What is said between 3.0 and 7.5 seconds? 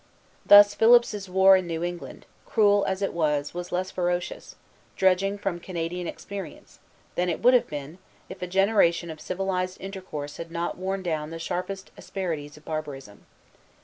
it was, was less ferocious, judging from Canadian experience, than it